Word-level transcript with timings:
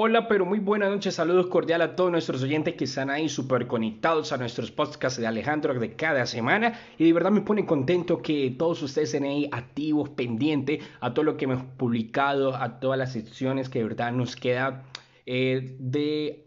Hola, 0.00 0.28
pero 0.28 0.46
muy 0.46 0.60
buenas 0.60 0.92
noches, 0.92 1.16
saludos 1.16 1.48
cordiales 1.48 1.88
a 1.88 1.96
todos 1.96 2.12
nuestros 2.12 2.40
oyentes 2.44 2.74
que 2.74 2.84
están 2.84 3.10
ahí 3.10 3.28
súper 3.28 3.66
conectados 3.66 4.30
a 4.30 4.36
nuestros 4.36 4.70
podcasts 4.70 5.18
de 5.18 5.26
Alejandro 5.26 5.74
de 5.74 5.96
cada 5.96 6.24
semana 6.24 6.78
y 6.96 7.04
de 7.06 7.12
verdad 7.12 7.32
me 7.32 7.40
pone 7.40 7.66
contento 7.66 8.22
que 8.22 8.54
todos 8.56 8.80
ustedes 8.80 9.12
estén 9.12 9.28
ahí 9.28 9.48
activos, 9.50 10.10
pendientes 10.10 10.84
a 11.00 11.12
todo 11.12 11.24
lo 11.24 11.36
que 11.36 11.46
hemos 11.46 11.64
publicado, 11.76 12.54
a 12.54 12.78
todas 12.78 12.96
las 12.96 13.12
secciones 13.12 13.68
que 13.68 13.80
de 13.80 13.86
verdad 13.86 14.12
nos 14.12 14.36
queda 14.36 14.84
eh, 15.26 15.74
de 15.80 16.46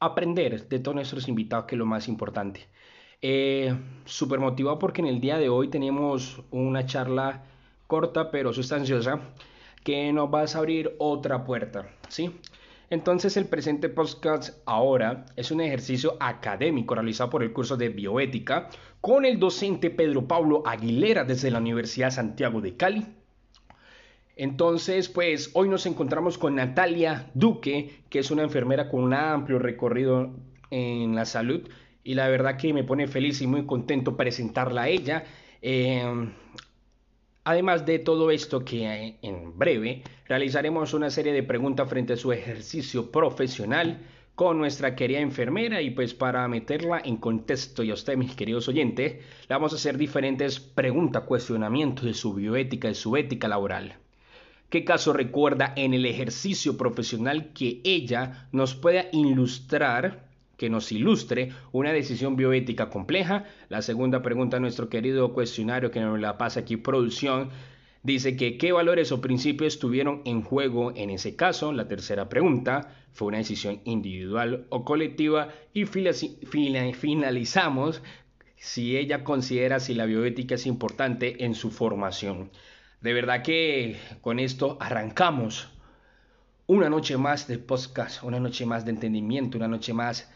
aprender 0.00 0.66
de 0.66 0.78
todos 0.78 0.94
nuestros 0.94 1.28
invitados, 1.28 1.66
que 1.66 1.74
es 1.74 1.78
lo 1.78 1.84
más 1.84 2.08
importante. 2.08 2.68
Eh, 3.20 3.76
súper 4.06 4.40
motivado 4.40 4.78
porque 4.78 5.02
en 5.02 5.08
el 5.08 5.20
día 5.20 5.36
de 5.36 5.50
hoy 5.50 5.68
tenemos 5.68 6.40
una 6.50 6.86
charla 6.86 7.44
corta 7.86 8.30
pero 8.30 8.54
sustanciosa 8.54 9.20
que 9.84 10.10
nos 10.10 10.32
va 10.32 10.40
a 10.40 10.58
abrir 10.58 10.94
otra 10.98 11.44
puerta, 11.44 11.90
¿sí? 12.08 12.30
Entonces 12.90 13.36
el 13.36 13.46
presente 13.46 13.90
podcast 13.90 14.62
ahora 14.64 15.26
es 15.36 15.50
un 15.50 15.60
ejercicio 15.60 16.16
académico 16.20 16.94
realizado 16.94 17.28
por 17.28 17.42
el 17.42 17.52
curso 17.52 17.76
de 17.76 17.90
bioética 17.90 18.70
con 19.02 19.26
el 19.26 19.38
docente 19.38 19.90
Pedro 19.90 20.26
Pablo 20.26 20.62
Aguilera 20.66 21.24
desde 21.24 21.50
la 21.50 21.58
Universidad 21.58 22.10
Santiago 22.10 22.62
de 22.62 22.76
Cali. 22.76 23.06
Entonces, 24.36 25.08
pues 25.08 25.50
hoy 25.54 25.68
nos 25.68 25.84
encontramos 25.84 26.38
con 26.38 26.54
Natalia 26.54 27.30
Duque, 27.34 28.02
que 28.08 28.20
es 28.20 28.30
una 28.30 28.44
enfermera 28.44 28.88
con 28.88 29.02
un 29.02 29.12
amplio 29.12 29.58
recorrido 29.58 30.30
en 30.70 31.14
la 31.14 31.24
salud 31.24 31.68
y 32.04 32.14
la 32.14 32.28
verdad 32.28 32.56
que 32.56 32.72
me 32.72 32.84
pone 32.84 33.06
feliz 33.06 33.42
y 33.42 33.46
muy 33.46 33.66
contento 33.66 34.16
presentarla 34.16 34.82
a 34.82 34.88
ella. 34.88 35.24
Eh, 35.60 36.30
Además 37.48 37.86
de 37.86 37.98
todo 37.98 38.30
esto 38.30 38.62
que 38.62 39.16
en 39.22 39.58
breve 39.58 40.02
realizaremos 40.26 40.92
una 40.92 41.08
serie 41.08 41.32
de 41.32 41.42
preguntas 41.42 41.88
frente 41.88 42.12
a 42.12 42.16
su 42.18 42.30
ejercicio 42.30 43.10
profesional 43.10 44.02
con 44.34 44.58
nuestra 44.58 44.94
querida 44.94 45.20
enfermera 45.20 45.80
y 45.80 45.88
pues 45.88 46.12
para 46.12 46.46
meterla 46.46 47.00
en 47.02 47.16
contexto 47.16 47.82
y 47.82 47.90
a 47.90 47.94
ustedes 47.94 48.18
mis 48.18 48.36
queridos 48.36 48.68
oyentes, 48.68 49.14
le 49.14 49.48
vamos 49.48 49.72
a 49.72 49.76
hacer 49.76 49.96
diferentes 49.96 50.60
preguntas, 50.60 51.22
cuestionamientos 51.22 52.04
de 52.04 52.12
su 52.12 52.34
bioética, 52.34 52.88
de 52.88 52.94
su 52.94 53.16
ética 53.16 53.48
laboral. 53.48 53.96
¿Qué 54.68 54.84
caso 54.84 55.14
recuerda 55.14 55.72
en 55.74 55.94
el 55.94 56.04
ejercicio 56.04 56.76
profesional 56.76 57.54
que 57.54 57.80
ella 57.82 58.46
nos 58.52 58.74
pueda 58.74 59.06
ilustrar 59.10 60.27
que 60.58 60.68
nos 60.68 60.92
ilustre 60.92 61.52
una 61.72 61.92
decisión 61.92 62.36
bioética 62.36 62.90
compleja. 62.90 63.44
La 63.70 63.80
segunda 63.80 64.20
pregunta, 64.20 64.60
nuestro 64.60 64.90
querido 64.90 65.32
cuestionario 65.32 65.90
que 65.90 66.00
nos 66.00 66.20
la 66.20 66.36
pasa 66.36 66.60
aquí, 66.60 66.76
producción, 66.76 67.48
dice 68.02 68.36
que 68.36 68.58
qué 68.58 68.72
valores 68.72 69.12
o 69.12 69.20
principios 69.20 69.74
estuvieron 69.74 70.22
en 70.24 70.42
juego 70.42 70.92
en 70.96 71.10
ese 71.10 71.36
caso. 71.36 71.72
La 71.72 71.86
tercera 71.86 72.28
pregunta, 72.28 72.92
fue 73.12 73.28
una 73.28 73.38
decisión 73.38 73.80
individual 73.84 74.66
o 74.68 74.84
colectiva. 74.84 75.48
Y 75.72 75.84
finalizamos 75.86 78.02
si 78.56 78.96
ella 78.96 79.22
considera 79.22 79.78
si 79.78 79.94
la 79.94 80.06
bioética 80.06 80.56
es 80.56 80.66
importante 80.66 81.44
en 81.44 81.54
su 81.54 81.70
formación. 81.70 82.50
De 83.00 83.12
verdad 83.12 83.42
que 83.42 83.96
con 84.22 84.40
esto 84.40 84.76
arrancamos 84.80 85.68
una 86.66 86.90
noche 86.90 87.16
más 87.16 87.46
de 87.46 87.58
podcast, 87.58 88.24
una 88.24 88.40
noche 88.40 88.66
más 88.66 88.84
de 88.84 88.90
entendimiento, 88.90 89.56
una 89.56 89.68
noche 89.68 89.94
más 89.94 90.28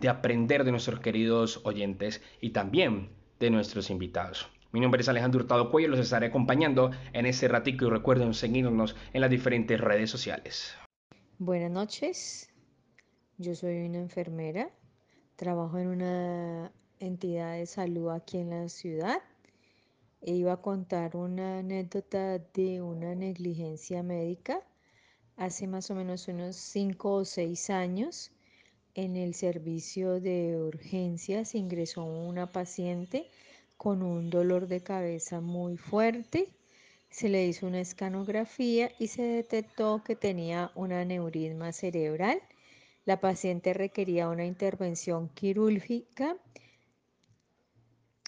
de 0.00 0.08
aprender 0.08 0.64
de 0.64 0.70
nuestros 0.70 1.00
queridos 1.00 1.60
oyentes 1.64 2.22
y 2.40 2.50
también 2.50 3.10
de 3.38 3.50
nuestros 3.50 3.90
invitados. 3.90 4.48
Mi 4.72 4.80
nombre 4.80 5.00
es 5.00 5.08
Alejandro 5.08 5.40
Hurtado 5.40 5.70
Cuello, 5.70 5.88
los 5.88 5.98
estaré 5.98 6.26
acompañando 6.26 6.90
en 7.12 7.26
este 7.26 7.48
ratico 7.48 7.86
y 7.86 7.90
recuerden 7.90 8.34
seguirnos 8.34 8.96
en 9.12 9.20
las 9.20 9.30
diferentes 9.30 9.80
redes 9.80 10.10
sociales. 10.10 10.74
Buenas 11.38 11.70
noches, 11.70 12.52
yo 13.36 13.54
soy 13.54 13.86
una 13.86 13.98
enfermera, 13.98 14.70
trabajo 15.36 15.78
en 15.78 15.88
una 15.88 16.72
entidad 16.98 17.54
de 17.54 17.66
salud 17.66 18.10
aquí 18.10 18.38
en 18.38 18.50
la 18.50 18.68
ciudad 18.68 19.20
e 20.22 20.34
iba 20.34 20.52
a 20.52 20.60
contar 20.60 21.16
una 21.16 21.58
anécdota 21.58 22.38
de 22.38 22.82
una 22.82 23.14
negligencia 23.14 24.02
médica 24.02 24.60
hace 25.36 25.66
más 25.66 25.90
o 25.90 25.94
menos 25.94 26.28
unos 26.28 26.56
5 26.56 27.12
o 27.12 27.24
6 27.24 27.70
años 27.70 28.30
en 28.94 29.16
el 29.16 29.34
servicio 29.34 30.20
de 30.20 30.56
urgencias 30.56 31.54
ingresó 31.54 32.04
una 32.04 32.52
paciente 32.52 33.28
con 33.76 34.02
un 34.02 34.30
dolor 34.30 34.66
de 34.66 34.82
cabeza 34.82 35.40
muy 35.40 35.76
fuerte. 35.76 36.48
Se 37.10 37.28
le 37.28 37.46
hizo 37.46 37.66
una 37.66 37.80
escanografía 37.80 38.90
y 38.98 39.08
se 39.08 39.22
detectó 39.22 40.02
que 40.04 40.16
tenía 40.16 40.70
una 40.74 41.04
neurisma 41.04 41.72
cerebral. 41.72 42.40
La 43.04 43.20
paciente 43.20 43.72
requería 43.74 44.28
una 44.28 44.44
intervención 44.44 45.28
quirúrgica 45.30 46.36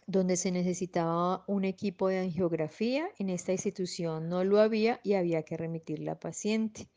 donde 0.07 0.37
se 0.37 0.51
necesitaba 0.51 1.45
un 1.47 1.65
equipo 1.65 2.09
de 2.09 2.19
angiografía. 2.19 3.09
En 3.19 3.31
esta 3.31 3.53
institución 3.53 4.29
no 4.29 4.45
lo 4.45 4.61
había 4.61 5.01
y 5.05 5.15
había 5.15 5.43
que 5.43 5.57
remitir 5.57 6.01
la 6.01 6.19
paciente 6.19 6.89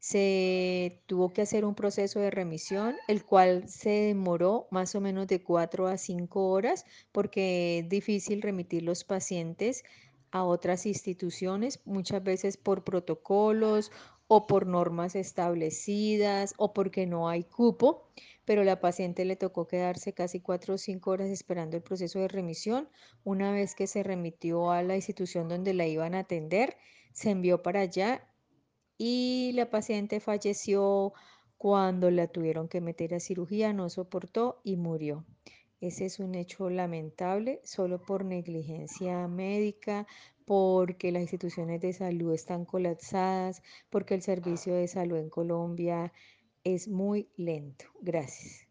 se 0.00 1.02
tuvo 1.06 1.32
que 1.32 1.42
hacer 1.42 1.66
un 1.66 1.74
proceso 1.74 2.20
de 2.20 2.30
remisión, 2.30 2.96
el 3.06 3.22
cual 3.22 3.68
se 3.68 3.90
demoró 3.90 4.66
más 4.70 4.94
o 4.94 5.00
menos 5.00 5.26
de 5.26 5.42
cuatro 5.42 5.86
a 5.86 5.98
cinco 5.98 6.48
horas 6.48 6.86
porque 7.12 7.80
es 7.80 7.88
difícil 7.88 8.40
remitir 8.40 8.82
los 8.82 9.04
pacientes 9.04 9.84
a 10.30 10.42
otras 10.44 10.86
instituciones, 10.86 11.80
muchas 11.84 12.24
veces 12.24 12.56
por 12.56 12.82
protocolos 12.82 13.92
o 14.26 14.46
por 14.46 14.66
normas 14.66 15.16
establecidas 15.16 16.54
o 16.56 16.72
porque 16.72 17.06
no 17.06 17.28
hay 17.28 17.44
cupo, 17.44 18.08
pero 18.46 18.64
la 18.64 18.80
paciente 18.80 19.26
le 19.26 19.36
tocó 19.36 19.66
quedarse 19.66 20.14
casi 20.14 20.40
cuatro 20.40 20.74
o 20.74 20.78
cinco 20.78 21.10
horas 21.10 21.28
esperando 21.28 21.76
el 21.76 21.82
proceso 21.82 22.20
de 22.20 22.28
remisión. 22.28 22.88
Una 23.22 23.52
vez 23.52 23.74
que 23.74 23.86
se 23.86 24.02
remitió 24.02 24.70
a 24.70 24.82
la 24.82 24.96
institución 24.96 25.48
donde 25.48 25.74
la 25.74 25.86
iban 25.86 26.14
a 26.14 26.20
atender, 26.20 26.76
se 27.12 27.30
envió 27.30 27.62
para 27.62 27.80
allá 27.80 28.24
y 29.02 29.52
la 29.54 29.70
paciente 29.70 30.20
falleció 30.20 31.14
cuando 31.56 32.10
la 32.10 32.26
tuvieron 32.26 32.68
que 32.68 32.82
meter 32.82 33.14
a 33.14 33.20
cirugía, 33.20 33.72
no 33.72 33.88
soportó 33.88 34.60
y 34.62 34.76
murió. 34.76 35.24
Ese 35.80 36.04
es 36.04 36.20
un 36.20 36.34
hecho 36.34 36.68
lamentable 36.68 37.62
solo 37.64 38.02
por 38.02 38.26
negligencia 38.26 39.26
médica, 39.26 40.06
porque 40.44 41.12
las 41.12 41.22
instituciones 41.22 41.80
de 41.80 41.94
salud 41.94 42.34
están 42.34 42.66
colapsadas, 42.66 43.62
porque 43.88 44.12
el 44.12 44.20
servicio 44.20 44.74
de 44.74 44.86
salud 44.86 45.16
en 45.16 45.30
Colombia 45.30 46.12
es 46.62 46.86
muy 46.86 47.26
lento. 47.38 47.86
Gracias. 48.02 48.66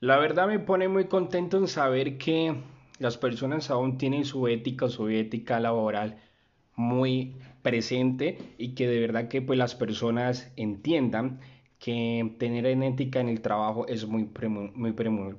La 0.00 0.18
verdad 0.18 0.46
me 0.46 0.58
pone 0.58 0.88
muy 0.88 1.06
contento 1.06 1.56
en 1.56 1.68
saber 1.68 2.18
que 2.18 2.54
las 2.98 3.16
personas 3.16 3.70
aún 3.70 3.96
tienen 3.96 4.26
su 4.26 4.46
ética, 4.46 4.88
su 4.88 5.08
ética 5.08 5.58
laboral 5.58 6.18
muy 6.74 7.36
presente 7.62 8.36
y 8.58 8.74
que 8.74 8.86
de 8.86 9.00
verdad 9.00 9.28
que 9.28 9.40
pues 9.40 9.58
las 9.58 9.74
personas 9.74 10.52
entiendan 10.56 11.40
que 11.78 12.34
tener 12.38 12.66
en 12.66 12.82
ética 12.82 13.20
en 13.20 13.30
el 13.30 13.40
trabajo 13.40 13.86
es 13.88 14.06
muy, 14.06 14.28
muy 14.74 14.92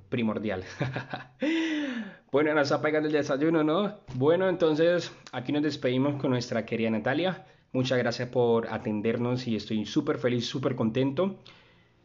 primordial. 0.09 0.63
bueno, 2.31 2.53
nos 2.55 2.63
está 2.63 2.81
pegando 2.81 3.07
el 3.07 3.13
desayuno, 3.13 3.63
¿no? 3.63 3.99
Bueno, 4.15 4.49
entonces 4.49 5.13
aquí 5.31 5.51
nos 5.51 5.61
despedimos 5.61 6.19
con 6.19 6.31
nuestra 6.31 6.65
querida 6.65 6.89
Natalia. 6.89 7.45
Muchas 7.73 7.99
gracias 7.99 8.29
por 8.29 8.73
atendernos 8.73 9.47
y 9.47 9.55
estoy 9.55 9.85
súper 9.85 10.17
feliz, 10.17 10.47
súper 10.47 10.75
contento. 10.75 11.37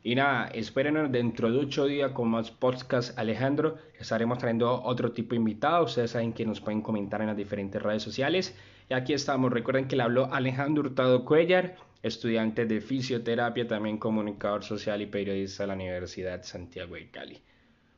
Y 0.05 0.17
nada, 0.17 0.49
espérenos 0.49 1.13
dentro 1.13 1.53
de 1.53 1.59
ocho 1.59 1.87
días 1.87 2.11
con 2.11 2.29
más 2.29 2.51
podcast 2.51 3.17
Alejandro. 3.17 3.79
Estaremos 3.99 4.39
trayendo 4.39 4.83
otro 4.83 5.13
tipo 5.13 5.31
de 5.31 5.37
invitados. 5.37 5.91
Ustedes 5.91 6.11
saben 6.11 6.33
que 6.33 6.45
nos 6.45 6.61
pueden 6.61 6.83
comentar 6.83 7.21
en 7.21 7.29
las 7.29 7.37
diferentes 7.37 7.81
redes 7.81 8.03
sociales. 8.03 8.57
Y 8.91 8.95
aquí 8.95 9.13
estamos. 9.13 9.53
Recuerden 9.53 9.87
que 9.87 9.95
le 9.95 10.03
habló 10.03 10.33
Alejandro 10.35 10.83
Hurtado 10.83 11.25
Cuellar, 11.25 11.77
estudiante 12.03 12.67
de 12.67 12.81
fisioterapia, 12.81 13.69
también 13.69 13.99
comunicador 13.99 14.65
social 14.65 15.01
y 15.03 15.07
periodista 15.07 15.63
de 15.63 15.69
la 15.69 15.75
Universidad 15.75 16.43
Santiago 16.43 16.97
de 16.97 17.09
Cali. 17.09 17.41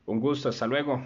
Un 0.05 0.21
gusto, 0.21 0.51
hasta 0.51 0.67
luego. 0.67 1.03